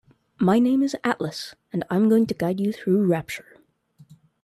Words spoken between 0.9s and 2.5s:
Atlas and I'm going to